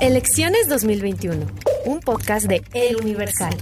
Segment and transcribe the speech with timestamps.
[0.00, 1.44] Elecciones 2021,
[1.84, 3.54] un podcast de El Universal.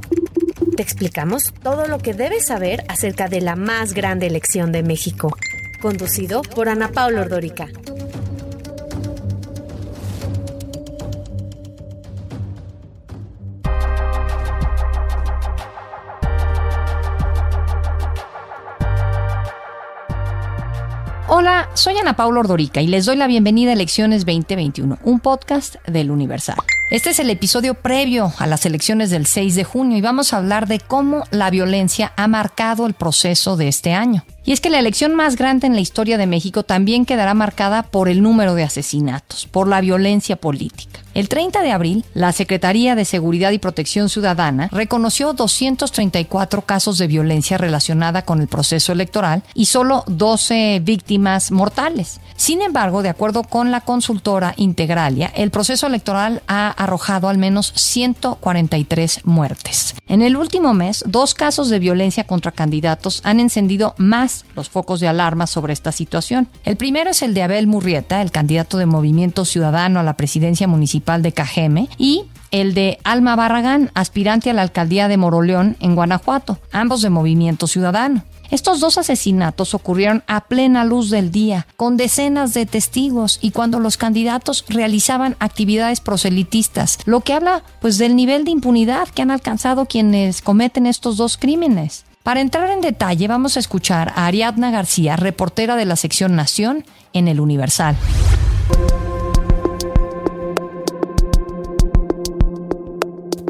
[0.76, 5.36] Te explicamos todo lo que debes saber acerca de la más grande elección de México,
[5.80, 7.66] conducido por Ana Paula Ordórica.
[21.34, 25.76] Hola, soy Ana Paula Ordorica y les doy la bienvenida a Elecciones 2021, un podcast
[25.86, 26.58] del Universal.
[26.92, 30.36] Este es el episodio previo a las elecciones del 6 de junio y vamos a
[30.36, 34.26] hablar de cómo la violencia ha marcado el proceso de este año.
[34.44, 37.84] Y es que la elección más grande en la historia de México también quedará marcada
[37.84, 41.00] por el número de asesinatos, por la violencia política.
[41.14, 47.06] El 30 de abril, la Secretaría de Seguridad y Protección Ciudadana reconoció 234 casos de
[47.06, 52.20] violencia relacionada con el proceso electoral y solo 12 víctimas mortales.
[52.36, 57.72] Sin embargo, de acuerdo con la consultora Integralia, el proceso electoral ha arrojado al menos
[57.76, 59.94] 143 muertes.
[60.08, 65.00] En el último mes, dos casos de violencia contra candidatos han encendido más los focos
[65.00, 66.48] de alarma sobre esta situación.
[66.64, 70.66] El primero es el de Abel Murrieta, el candidato de Movimiento Ciudadano a la presidencia
[70.66, 75.94] municipal de Cajeme, y el de Alma Barragán, aspirante a la alcaldía de Moroleón en
[75.94, 78.24] Guanajuato, ambos de Movimiento Ciudadano.
[78.52, 83.80] Estos dos asesinatos ocurrieron a plena luz del día, con decenas de testigos y cuando
[83.80, 89.30] los candidatos realizaban actividades proselitistas, lo que habla pues del nivel de impunidad que han
[89.30, 92.04] alcanzado quienes cometen estos dos crímenes.
[92.22, 96.84] Para entrar en detalle, vamos a escuchar a Ariadna García, reportera de la sección Nación
[97.14, 97.96] en el Universal.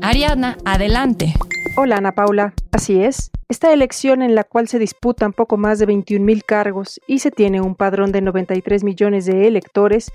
[0.00, 1.34] Ariadna, adelante.
[1.74, 3.30] Hola Ana Paula, así es.
[3.48, 7.30] Esta elección en la cual se disputan poco más de 21 mil cargos y se
[7.30, 10.12] tiene un padrón de 93 millones de electores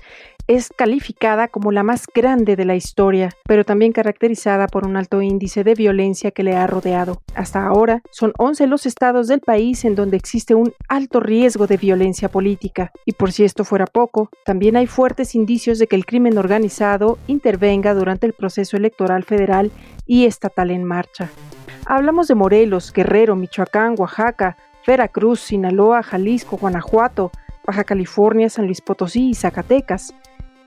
[0.48, 5.20] es calificada como la más grande de la historia, pero también caracterizada por un alto
[5.20, 7.20] índice de violencia que le ha rodeado.
[7.34, 11.76] Hasta ahora, son 11 los estados del país en donde existe un alto riesgo de
[11.76, 12.90] violencia política.
[13.04, 17.18] Y por si esto fuera poco, también hay fuertes indicios de que el crimen organizado
[17.26, 19.70] intervenga durante el proceso electoral federal
[20.06, 21.30] y estatal en marcha.
[21.90, 24.56] Hablamos de Morelos, Guerrero, Michoacán, Oaxaca,
[24.86, 27.32] Veracruz, Sinaloa, Jalisco, Guanajuato,
[27.66, 30.14] Baja California, San Luis Potosí y Zacatecas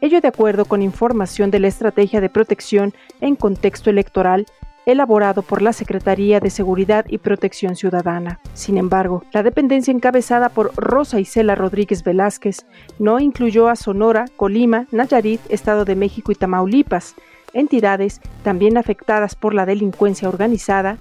[0.01, 4.47] ello de acuerdo con información de la Estrategia de Protección en Contexto Electoral
[4.87, 8.39] elaborado por la Secretaría de Seguridad y Protección Ciudadana.
[8.55, 12.65] Sin embargo, la dependencia encabezada por Rosa Isela Rodríguez Velázquez
[12.97, 17.13] no incluyó a Sonora, Colima, Nayarit, Estado de México y Tamaulipas,
[17.53, 20.97] entidades también afectadas por la delincuencia organizada,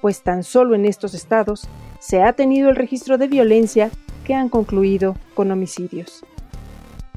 [0.00, 1.68] pues tan solo en estos estados
[1.98, 3.90] se ha tenido el registro de violencia
[4.24, 6.24] que han concluido con homicidios.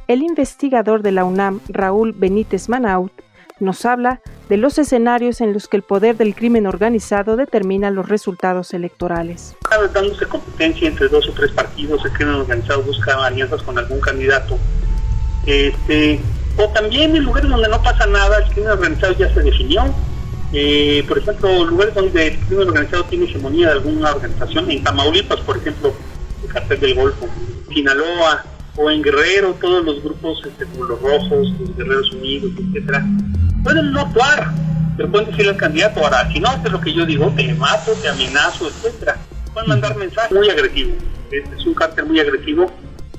[0.08, 3.12] El investigador de la UNAM, Raúl Benítez Manaut,
[3.60, 8.10] nos habla de los escenarios en los que el poder del crimen organizado determina los
[8.10, 9.56] resultados electorales.
[9.94, 14.58] Dándose competencia entre dos o tres partidos, el crimen organizado busca alianzas con algún candidato.
[15.46, 16.20] Este,
[16.58, 19.84] o también en lugares donde no pasa nada, el crimen organizado ya se definió.
[20.54, 25.40] Eh, por ejemplo, lugares donde el crimen organizado tiene hegemonía de alguna organización, en Tamaulipas,
[25.42, 25.94] por ejemplo,
[26.44, 27.28] el cartel del Golfo,
[27.74, 28.46] Sinaloa,
[28.76, 33.06] o en Guerrero, todos los grupos este, como los Rojos, los Guerreros Unidos, etcétera,
[33.64, 34.52] pueden no actuar,
[34.98, 37.92] pero pueden decirle al candidato, ahora, si no haces lo que yo digo, te mato,
[38.02, 39.18] te amenazo, etcétera.
[39.54, 40.96] Pueden mandar mensajes muy agresivos.
[41.32, 42.72] es un cártel muy agresivo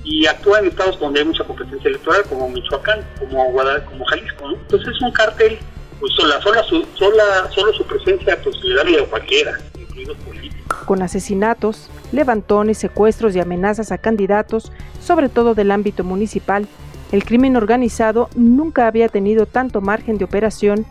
[0.03, 4.51] y actúa en estados donde hay mucha competencia electoral, como Michoacán, como Guadalajara, como Jalisco.
[4.51, 5.59] Entonces es un cártel,
[6.01, 10.79] pues sola, sola, su, sola, solo su presencia pues le daría a cualquiera, incluidos políticos.
[10.85, 16.67] con asesinatos, levantones, secuestros y amenazas a candidatos, sobre todo del ámbito municipal,
[17.13, 20.87] el crimen organizado nunca había tenido tanto margen de operación,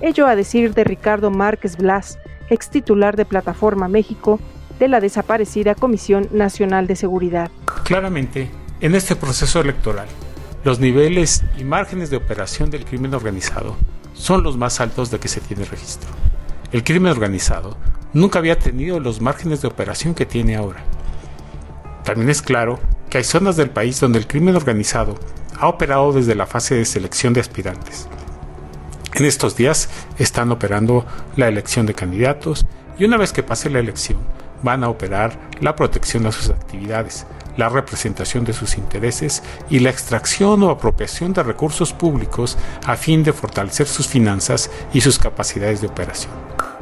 [0.00, 2.18] ello a decir de Ricardo Márquez Blas,
[2.50, 4.40] ex titular de Plataforma México,
[4.78, 7.50] de la desaparecida Comisión Nacional de Seguridad.
[7.84, 8.50] Claramente,
[8.80, 10.08] en este proceso electoral,
[10.64, 13.76] los niveles y márgenes de operación del crimen organizado
[14.14, 16.10] son los más altos de que se tiene registro.
[16.72, 17.76] El crimen organizado
[18.12, 20.82] nunca había tenido los márgenes de operación que tiene ahora.
[22.04, 22.80] También es claro
[23.10, 25.18] que hay zonas del país donde el crimen organizado
[25.58, 28.08] ha operado desde la fase de selección de aspirantes.
[29.14, 29.88] En estos días
[30.18, 31.04] están operando
[31.36, 32.66] la elección de candidatos
[32.98, 34.18] y una vez que pase la elección
[34.62, 37.26] van a operar la protección de sus actividades,
[37.56, 42.56] la representación de sus intereses y la extracción o apropiación de recursos públicos
[42.86, 46.32] a fin de fortalecer sus finanzas y sus capacidades de operación.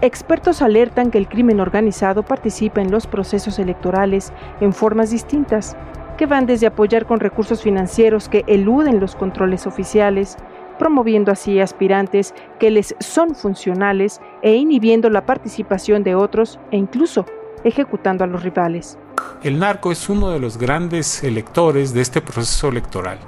[0.03, 5.77] Expertos alertan que el crimen organizado participa en los procesos electorales en formas distintas,
[6.17, 10.37] que van desde apoyar con recursos financieros que eluden los controles oficiales,
[10.79, 17.27] promoviendo así aspirantes que les son funcionales e inhibiendo la participación de otros e incluso
[17.65, 18.99] ejecutando a los rivales.
[19.43, 23.19] El narco es uno de los grandes electores de este proceso electoral,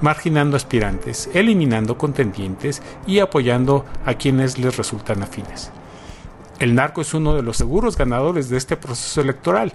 [0.00, 5.70] marginando aspirantes, eliminando contendientes y apoyando a quienes les resultan afines.
[6.58, 9.72] El narco es uno de los seguros ganadores de este proceso electoral,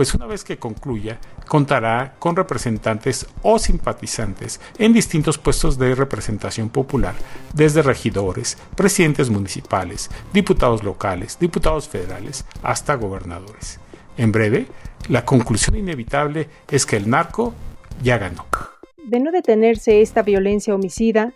[0.00, 6.70] pues una vez que concluya, contará con representantes o simpatizantes en distintos puestos de representación
[6.70, 7.14] popular,
[7.52, 13.78] desde regidores, presidentes municipales, diputados locales, diputados federales, hasta gobernadores.
[14.16, 14.68] En breve,
[15.10, 17.52] la conclusión inevitable es que el narco
[18.02, 18.46] ya ganó.
[19.04, 21.34] De no detenerse esta violencia homicida,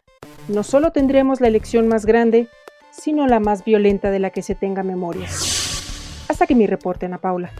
[0.48, 2.48] no solo tendremos la elección más grande,
[2.92, 5.28] sino la más violenta de la que se tenga memoria.
[6.30, 7.52] Hasta que mi reporte, Ana Paula.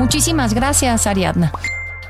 [0.00, 1.52] Muchísimas gracias, Ariadna.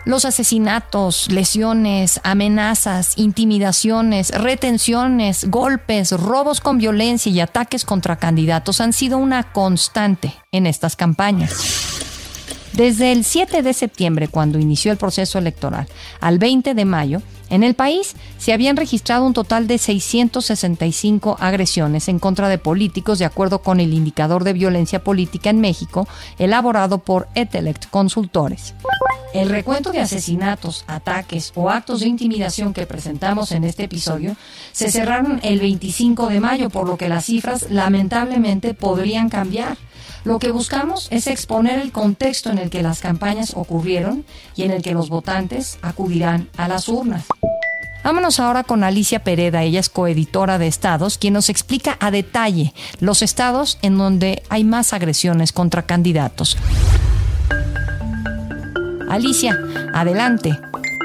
[0.04, 8.92] Los asesinatos, lesiones, amenazas, intimidaciones, retenciones, golpes, robos con violencia y ataques contra candidatos han
[8.92, 11.52] sido una constante en estas campañas.
[12.74, 15.88] Desde el 7 de septiembre, cuando inició el proceso electoral,
[16.20, 22.08] al 20 de mayo, en el país se habían registrado un total de 665 agresiones
[22.08, 26.08] en contra de políticos de acuerdo con el indicador de violencia política en México
[26.38, 28.74] elaborado por Etelect Consultores.
[29.32, 34.34] El recuento de asesinatos, ataques o actos de intimidación que presentamos en este episodio
[34.72, 39.76] se cerraron el 25 de mayo, por lo que las cifras lamentablemente podrían cambiar.
[40.24, 44.24] Lo que buscamos es exponer el contexto en el que las campañas ocurrieron
[44.56, 47.24] y en el que los votantes acudirán a las urnas.
[48.02, 52.72] Vámonos ahora con Alicia Pereda, ella es coeditora de estados, quien nos explica a detalle
[52.98, 56.56] los estados en donde hay más agresiones contra candidatos.
[59.10, 59.58] Alicia,
[59.92, 60.58] adelante.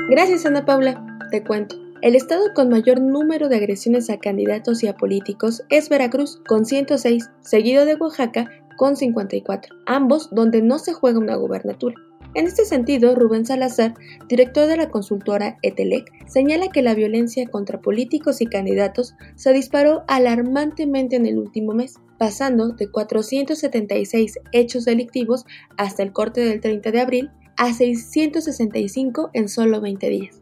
[0.10, 1.76] Gracias Ana Paula, te cuento.
[2.02, 6.66] El estado con mayor número de agresiones a candidatos y a políticos es Veracruz, con
[6.66, 11.96] 106, seguido de Oaxaca, con 54, ambos donde no se juega una gubernatura.
[12.36, 13.94] En este sentido, Rubén Salazar,
[14.28, 20.04] director de la consultora Etelec, señala que la violencia contra políticos y candidatos se disparó
[20.10, 25.46] alarmantemente en el último mes, pasando de 476 hechos delictivos
[25.78, 30.42] hasta el corte del 30 de abril a 665 en solo 20 días.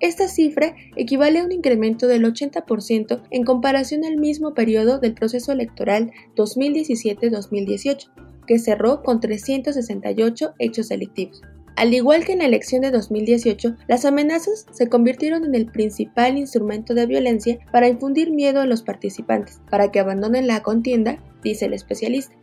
[0.00, 5.52] Esta cifra equivale a un incremento del 80% en comparación al mismo periodo del proceso
[5.52, 8.10] electoral 2017-2018,
[8.46, 11.42] que cerró con 368 hechos delictivos.
[11.76, 16.36] Al igual que en la elección de 2018, las amenazas se convirtieron en el principal
[16.36, 21.64] instrumento de violencia para infundir miedo a los participantes, para que abandonen la contienda, dice
[21.66, 22.36] el especialista.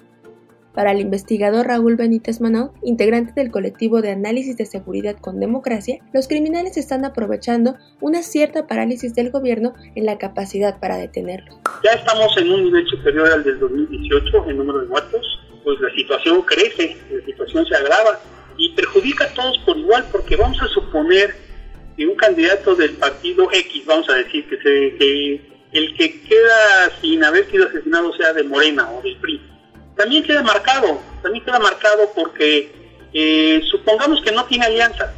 [0.74, 6.00] Para el investigador Raúl Benítez Manau, integrante del colectivo de análisis de seguridad con democracia,
[6.14, 11.58] los criminales están aprovechando una cierta parálisis del gobierno en la capacidad para detenerlos.
[11.84, 15.90] Ya estamos en un nivel superior al del 2018 en número de muertos, pues la
[15.96, 18.20] situación crece, la situación se agrava
[18.58, 21.34] y perjudica a todos por igual porque vamos a suponer
[21.98, 27.24] que un candidato del partido X, vamos a decir que, se, el que queda sin
[27.24, 29.39] haber sido asesinado sea de Morena o del PRI
[30.00, 32.72] también queda marcado, también queda marcado porque
[33.14, 35.14] eh, supongamos que no tiene alianza,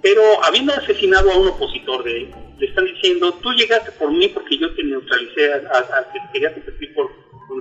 [0.00, 4.28] pero habiendo asesinado a un opositor de él, le están diciendo, tú llegaste por mí
[4.28, 7.10] porque yo te neutralicé al que quería competir por,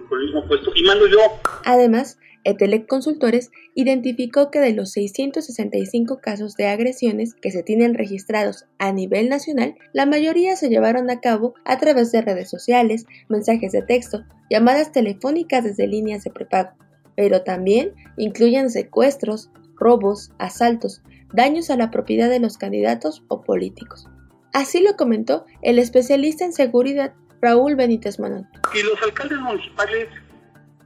[0.07, 1.39] por, el mismo puesto y mando yo.
[1.65, 8.65] Además, Etelec Consultores identificó que de los 665 casos de agresiones que se tienen registrados
[8.79, 13.71] a nivel nacional, la mayoría se llevaron a cabo a través de redes sociales, mensajes
[13.71, 16.71] de texto, llamadas telefónicas desde líneas de prepago,
[17.15, 21.01] pero también incluyen secuestros, robos, asaltos,
[21.33, 24.07] daños a la propiedad de los candidatos o políticos.
[24.53, 28.47] Así lo comentó el especialista en seguridad Raúl Benítez Manón.
[28.73, 30.07] Y los alcaldes municipales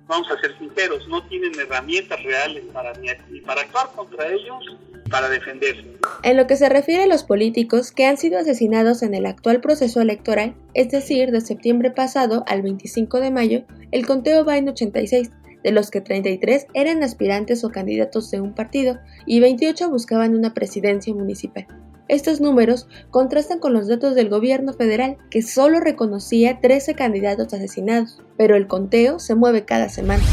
[0.07, 2.93] vamos a ser sinceros, no tienen herramientas reales para,
[3.29, 4.77] ni para actuar contra ellos,
[5.09, 5.85] para defenderse.
[6.23, 9.61] En lo que se refiere a los políticos que han sido asesinados en el actual
[9.61, 14.69] proceso electoral, es decir, de septiembre pasado al 25 de mayo, el conteo va en
[14.69, 15.31] 86,
[15.63, 20.53] de los que 33 eran aspirantes o candidatos de un partido y 28 buscaban una
[20.53, 21.65] presidencia municipal.
[22.07, 28.21] Estos números contrastan con los datos del gobierno federal, que solo reconocía 13 candidatos asesinados,
[28.37, 30.23] pero el conteo se mueve cada semana.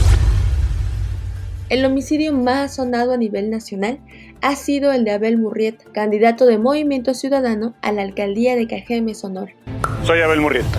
[1.71, 4.01] El homicidio más sonado a nivel nacional
[4.43, 9.15] ha sido el de Abel Murrieta, candidato de Movimiento Ciudadano a la alcaldía de Cajeme,
[9.15, 9.55] Sonora.
[10.05, 10.79] Soy Abel Murrieta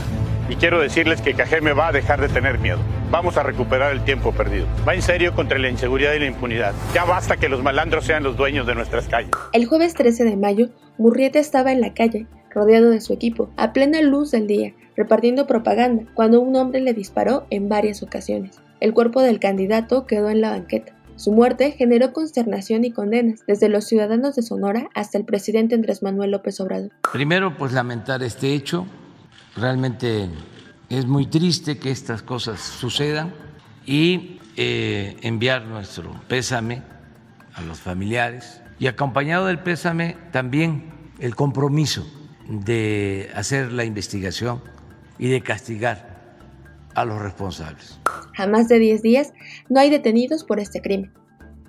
[0.50, 2.79] y quiero decirles que Cajeme va a dejar de tener miedo.
[3.12, 4.65] Vamos a recuperar el tiempo perdido.
[4.88, 6.73] Va en serio contra la inseguridad y la impunidad.
[6.93, 9.31] Ya basta que los malandros sean los dueños de nuestras calles.
[9.53, 13.73] El jueves 13 de mayo, Murrieta estaba en la calle, rodeado de su equipo, a
[13.73, 18.62] plena luz del día, repartiendo propaganda, cuando un hombre le disparó en varias ocasiones.
[18.79, 20.93] El cuerpo del candidato quedó en la banqueta.
[21.15, 26.01] Su muerte generó consternación y condenas, desde los ciudadanos de Sonora hasta el presidente Andrés
[26.01, 26.89] Manuel López Obrador.
[27.12, 28.88] Primero, pues lamentar este hecho,
[29.55, 30.29] Realmente
[30.89, 33.33] es muy triste que estas cosas sucedan
[33.86, 36.81] y eh, enviar nuestro pésame
[37.53, 42.05] a los familiares y acompañado del pésame también el compromiso
[42.48, 44.62] de hacer la investigación
[45.19, 46.13] y de castigar
[46.95, 48.00] a los responsables.
[48.38, 49.33] A más de 10 días
[49.69, 51.12] no hay detenidos por este crimen.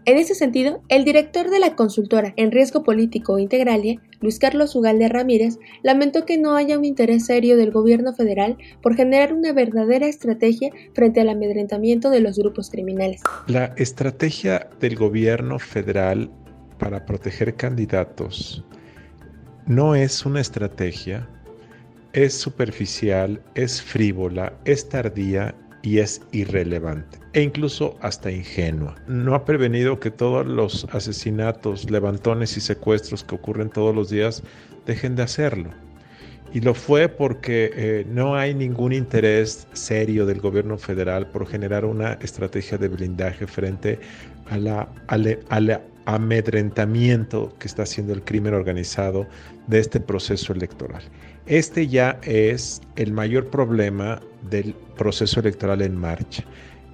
[0.06, 5.08] En ese sentido, el director de la consultora en riesgo político Integralia, Luis Carlos Ugalde
[5.08, 10.06] Ramírez, lamentó que no haya un interés serio del gobierno federal por generar una verdadera
[10.06, 13.22] estrategia frente al amedrentamiento de los grupos criminales.
[13.46, 16.30] La estrategia del gobierno federal
[16.78, 18.62] para proteger candidatos
[19.66, 21.26] no es una estrategia,
[22.12, 28.94] es superficial, es frívola, es tardía y es irrelevante e incluso hasta ingenua.
[29.06, 34.42] No ha prevenido que todos los asesinatos, levantones y secuestros que ocurren todos los días
[34.86, 35.70] dejen de hacerlo.
[36.54, 41.84] Y lo fue porque eh, no hay ningún interés serio del gobierno federal por generar
[41.84, 43.98] una estrategia de blindaje frente
[44.48, 44.88] a la,
[46.06, 49.26] amedrentamiento que está haciendo el crimen organizado
[49.66, 51.02] de este proceso electoral.
[51.46, 54.20] Este ya es el mayor problema
[54.50, 56.44] del proceso electoral en marcha.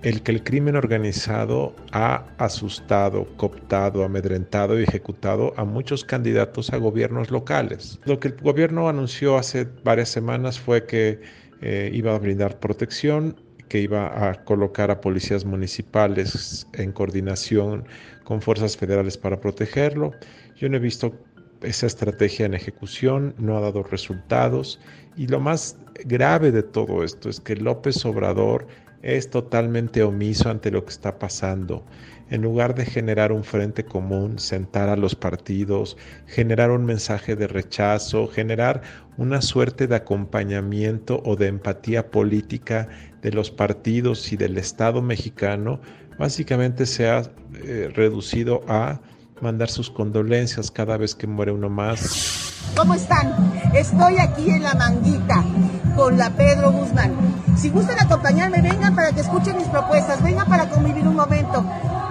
[0.02, 6.78] El que el crimen organizado ha asustado, cooptado, amedrentado y ejecutado a muchos candidatos a
[6.78, 8.00] gobiernos locales.
[8.06, 11.20] Lo que el gobierno anunció hace varias semanas fue que
[11.60, 13.36] eh, iba a brindar protección,
[13.70, 17.84] que iba a colocar a policías municipales en coordinación
[18.24, 20.12] con fuerzas federales para protegerlo.
[20.56, 21.14] Yo no he visto
[21.62, 24.80] esa estrategia en ejecución no ha dado resultados
[25.16, 28.66] y lo más grave de todo esto es que López Obrador
[29.02, 31.84] es totalmente omiso ante lo que está pasando.
[32.30, 35.96] En lugar de generar un frente común, sentar a los partidos,
[36.26, 38.82] generar un mensaje de rechazo, generar
[39.16, 42.88] una suerte de acompañamiento o de empatía política
[43.22, 45.80] de los partidos y del Estado mexicano,
[46.18, 47.22] básicamente se ha
[47.54, 49.00] eh, reducido a
[49.40, 52.72] mandar sus condolencias cada vez que muere uno más.
[52.76, 53.34] ¿Cómo están?
[53.74, 55.44] Estoy aquí en la manguita
[55.96, 57.14] con la Pedro Guzmán.
[57.56, 61.62] Si gustan acompañarme, vengan para que escuchen mis propuestas, vengan para convivir un momento.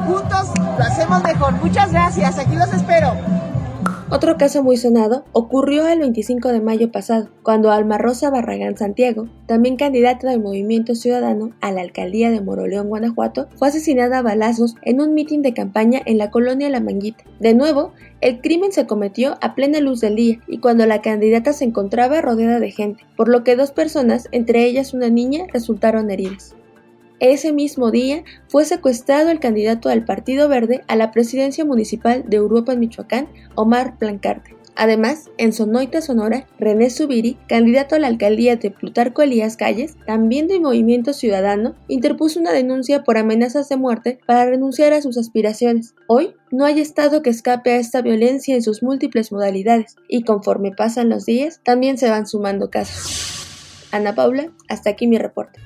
[0.06, 1.54] Juntos lo hacemos mejor.
[1.54, 3.16] Muchas gracias, aquí los espero.
[4.12, 9.30] Otro caso muy sonado ocurrió el 25 de mayo pasado, cuando Alma Rosa Barragán Santiago,
[9.46, 14.74] también candidata del Movimiento Ciudadano a la alcaldía de Moroleón, Guanajuato, fue asesinada a balazos
[14.82, 17.24] en un mitin de campaña en la colonia La Manguita.
[17.40, 21.54] De nuevo, el crimen se cometió a plena luz del día y cuando la candidata
[21.54, 26.10] se encontraba rodeada de gente, por lo que dos personas, entre ellas una niña, resultaron
[26.10, 26.56] heridas.
[27.20, 32.38] Ese mismo día fue secuestrado el candidato del Partido Verde a la presidencia municipal de
[32.38, 34.56] Europa en Michoacán, Omar Plancarte.
[34.78, 40.48] Además, en Sonoita, Sonora, René Subiri, candidato a la alcaldía de Plutarco Elías Calles, también
[40.48, 45.96] de Movimiento Ciudadano, interpuso una denuncia por amenazas de muerte para renunciar a sus aspiraciones.
[46.08, 50.72] Hoy, no hay Estado que escape a esta violencia en sus múltiples modalidades, y conforme
[50.72, 53.36] pasan los días, también se van sumando casos.
[53.92, 55.60] Ana Paula, hasta aquí mi reporte.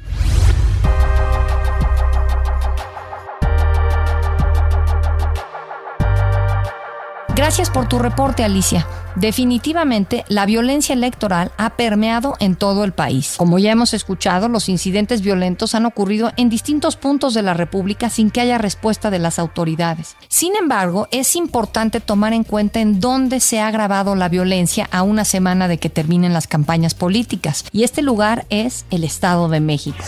[7.36, 8.86] Gracias por tu reporte, Alicia.
[9.16, 13.36] Definitivamente, la violencia electoral ha permeado en todo el país.
[13.38, 18.10] Como ya hemos escuchado, los incidentes violentos han ocurrido en distintos puntos de la República
[18.10, 20.16] sin que haya respuesta de las autoridades.
[20.30, 25.04] Sin embargo, es importante tomar en cuenta en dónde se ha agravado la violencia a
[25.04, 29.60] una semana de que terminen las campañas políticas, y este lugar es el Estado de
[29.60, 30.04] México.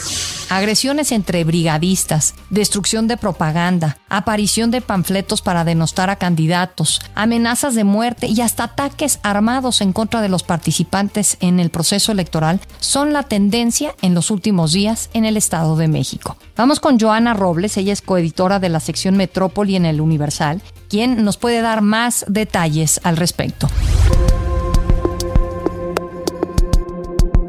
[0.49, 7.83] Agresiones entre brigadistas, destrucción de propaganda, aparición de panfletos para denostar a candidatos, amenazas de
[7.83, 13.13] muerte y hasta ataques armados en contra de los participantes en el proceso electoral son
[13.13, 16.37] la tendencia en los últimos días en el Estado de México.
[16.55, 21.23] Vamos con Joana Robles, ella es coeditora de la sección Metrópoli en el Universal, quien
[21.23, 23.67] nos puede dar más detalles al respecto.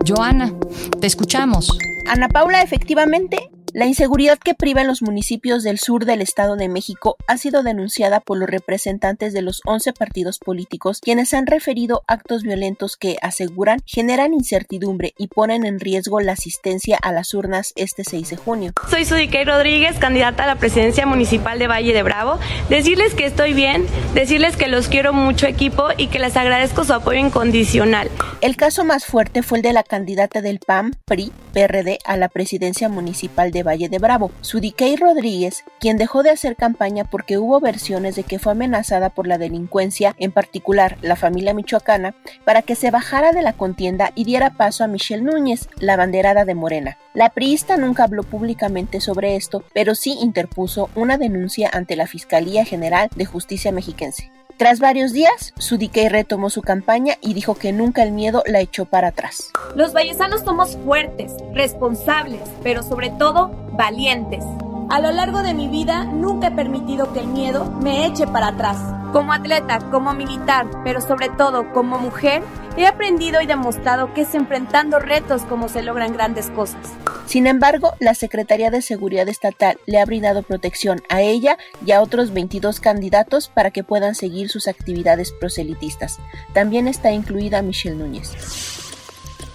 [0.07, 0.53] Joana,
[1.01, 1.77] te escuchamos.
[2.07, 6.71] Ana Paula, efectivamente, la inseguridad que priva en los municipios del sur del Estado de
[6.71, 12.03] México ha sido denunciada por los representantes de los 11 partidos políticos, quienes han referido
[12.07, 17.75] actos violentos que, aseguran, generan incertidumbre y ponen en riesgo la asistencia a las urnas
[17.77, 18.73] este 6 de junio.
[18.89, 22.39] Soy Sudikey Rodríguez, candidata a la presidencia municipal de Valle de Bravo.
[22.71, 26.95] Decirles que estoy bien, decirles que los quiero mucho equipo y que les agradezco su
[26.95, 28.09] apoyo incondicional.
[28.41, 32.31] El caso más fuerte fue el de la candidata del PAM, PRI, PRD a la
[32.31, 37.61] presidencia municipal de Valle de Bravo, Sudikey Rodríguez, quien dejó de hacer campaña porque hubo
[37.61, 42.75] versiones de que fue amenazada por la delincuencia, en particular la familia michoacana, para que
[42.75, 46.97] se bajara de la contienda y diera paso a Michelle Núñez, la banderada de Morena.
[47.15, 52.65] La priista nunca habló públicamente sobre esto, pero sí interpuso una denuncia ante la Fiscalía
[52.65, 54.31] General de Justicia Mexiquense.
[54.57, 58.87] Tras varios días, Sudikey retomó su campaña y dijo que nunca el miedo la echó
[58.87, 59.51] para atrás.
[59.75, 64.43] Los vallesanos somos fuertes, responsables, pero sobre todo valientes.
[64.89, 68.49] A lo largo de mi vida nunca he permitido que el miedo me eche para
[68.49, 68.79] atrás.
[69.13, 72.43] Como atleta, como militar, pero sobre todo como mujer,
[72.77, 76.81] he aprendido y demostrado que es enfrentando retos como se logran grandes cosas.
[77.27, 82.03] Sin embargo, la Secretaría de Seguridad Estatal le ha brindado protección a ella y a
[82.03, 86.19] otros 22 candidatos para que puedan seguir sus actividades proselitistas.
[86.53, 88.86] También está incluida Michelle Núñez.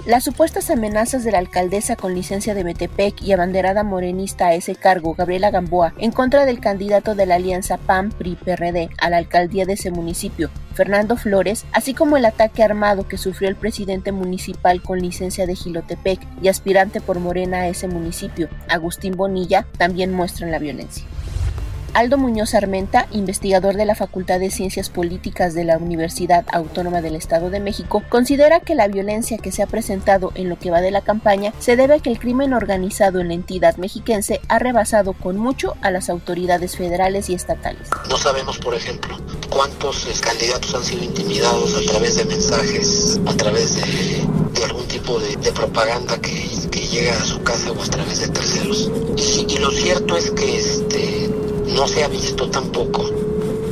[0.05, 4.73] Las supuestas amenazas de la alcaldesa con licencia de Metepec y abanderada morenista a ese
[4.73, 9.73] cargo, Gabriela Gamboa, en contra del candidato de la alianza PAN-PRI-PRD a la alcaldía de
[9.73, 14.99] ese municipio, Fernando Flores, así como el ataque armado que sufrió el presidente municipal con
[14.99, 20.57] licencia de Gilotepec y aspirante por Morena a ese municipio, Agustín Bonilla, también muestran la
[20.57, 21.05] violencia.
[21.93, 27.15] Aldo Muñoz Armenta, investigador de la Facultad de Ciencias Políticas de la Universidad Autónoma del
[27.15, 30.79] Estado de México, considera que la violencia que se ha presentado en lo que va
[30.79, 34.57] de la campaña se debe a que el crimen organizado en la entidad mexiquense ha
[34.57, 37.89] rebasado con mucho a las autoridades federales y estatales.
[38.09, 39.17] No sabemos, por ejemplo,
[39.49, 45.35] cuántos candidatos han sido intimidados a través de mensajes, a través de, algún tipo de,
[45.51, 46.49] propaganda que,
[46.91, 48.91] llega a su casa o a través de terceros.
[49.15, 51.29] Y, y lo cierto es que este
[51.75, 53.05] no se ha visto tampoco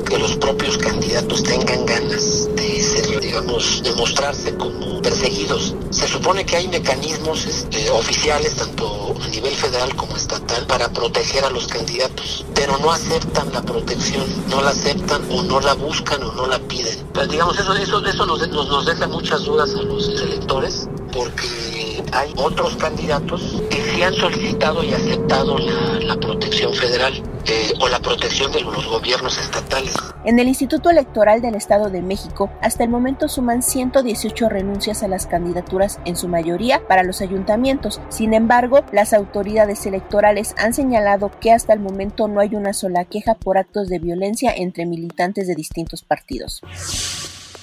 [0.10, 5.76] que los propios candidatos tengan ganas de ser, digamos, de mostrarse como perseguidos.
[5.92, 11.46] Se supone que hay mecanismos este, oficiales, tanto a nivel federal como estatal, para proteger
[11.46, 16.24] a los candidatos, pero no aceptan la protección, no la aceptan o no la buscan
[16.24, 17.08] o no la piden.
[17.14, 22.34] Pues, digamos, eso, eso, eso nos, nos deja muchas dudas a los electores, porque hay
[22.38, 27.14] otros candidatos que sí han solicitado y aceptado la, protección federal
[27.46, 29.96] eh, o la protección de los gobiernos estatales.
[30.26, 35.08] En el Instituto Electoral del Estado de México, hasta el momento suman 118 renuncias a
[35.08, 38.02] las candidaturas, en su mayoría para los ayuntamientos.
[38.10, 43.06] Sin embargo, las autoridades electorales han señalado que hasta el momento no hay una sola
[43.06, 46.62] queja por actos de violencia entre militantes de distintos partidos.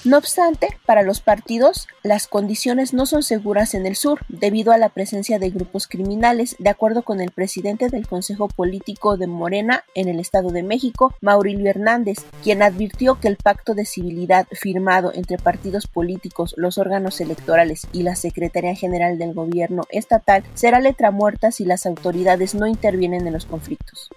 [0.07, 4.77] No obstante, para los partidos, las condiciones no son seguras en el sur, debido a
[4.77, 9.83] la presencia de grupos criminales, de acuerdo con el presidente del Consejo Político de Morena
[9.95, 15.11] en el Estado de México, Maurilio Hernández, quien advirtió que el pacto de civilidad firmado
[15.13, 21.11] entre partidos políticos, los órganos electorales y la Secretaría General del Gobierno estatal será letra
[21.11, 24.09] muerta si las autoridades no intervienen en los conflictos.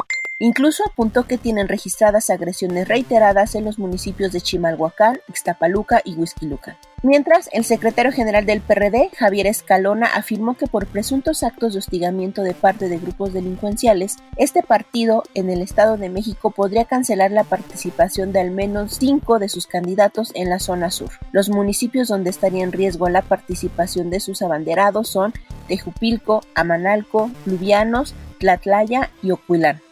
[0.43, 6.79] Incluso apuntó que tienen registradas agresiones reiteradas en los municipios de Chimalhuacán, Ixtapaluca y Huizquilucan.
[7.03, 12.43] Mientras, el secretario general del PRD, Javier Escalona, afirmó que por presuntos actos de hostigamiento
[12.43, 17.45] de parte de grupos delincuenciales, este partido en el Estado de México podría cancelar la
[17.45, 21.11] participación de al menos cinco de sus candidatos en la zona sur.
[21.33, 25.35] Los municipios donde estaría en riesgo la participación de sus abanderados son
[25.69, 29.83] Tejupilco, Amanalco, Lubianos, Tlatlaya y Ocuilán.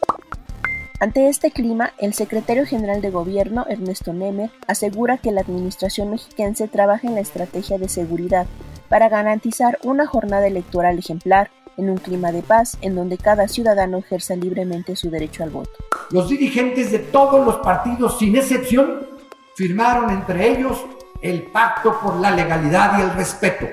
[1.01, 6.67] Ante este clima, el secretario general de Gobierno, Ernesto Nemer, asegura que la administración mexiquense
[6.67, 8.47] trabaja en la estrategia de seguridad
[8.89, 13.99] para garantizar una jornada electoral ejemplar en un clima de paz en donde cada ciudadano
[13.99, 15.71] ejerza libremente su derecho al voto.
[16.09, 19.07] Los dirigentes de todos los partidos, sin excepción,
[19.55, 20.83] firmaron entre ellos
[21.21, 23.67] el pacto por la legalidad y el respeto,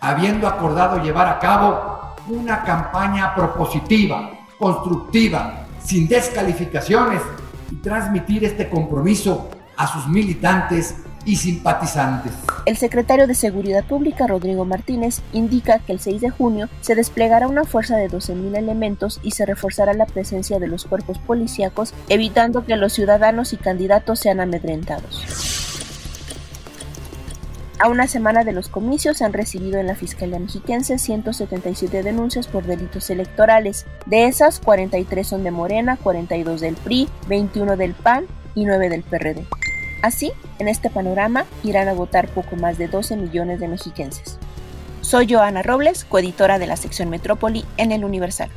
[0.00, 7.20] habiendo acordado llevar a cabo una campaña propositiva, constructiva, sin descalificaciones
[7.68, 12.32] y transmitir este compromiso a sus militantes y simpatizantes.
[12.64, 17.48] El secretario de Seguridad Pública, Rodrigo Martínez, indica que el 6 de junio se desplegará
[17.48, 22.64] una fuerza de 12.000 elementos y se reforzará la presencia de los cuerpos policíacos, evitando
[22.64, 25.69] que los ciudadanos y candidatos sean amedrentados.
[27.82, 32.46] A una semana de los comicios se han recibido en la Fiscalía Mexiquense 177 denuncias
[32.46, 33.86] por delitos electorales.
[34.04, 39.02] De esas, 43 son de Morena, 42 del PRI, 21 del PAN y 9 del
[39.02, 39.46] PRD.
[40.02, 44.38] Así, en este panorama, irán a votar poco más de 12 millones de mexiquenses.
[45.00, 48.50] Soy Joana Robles, coeditora de la sección Metrópoli en El Universal.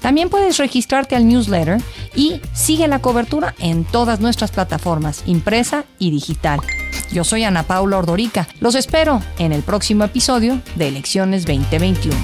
[0.00, 1.82] También puedes registrarte al newsletter
[2.14, 6.60] y sigue la cobertura en todas nuestras plataformas, impresa y digital.
[7.12, 8.46] Yo soy Ana Paula Ordorica.
[8.60, 12.16] Los espero en el próximo episodio de Elecciones 2021.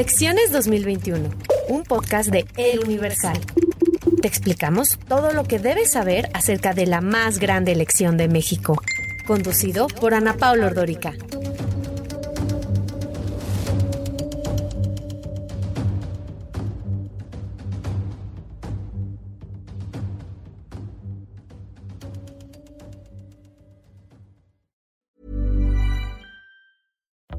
[0.00, 1.28] Elecciones 2021,
[1.68, 3.38] un podcast de El Universal.
[4.22, 8.80] Te explicamos todo lo que debes saber acerca de la más grande elección de México,
[9.26, 11.12] conducido por Ana Paula Ordorica.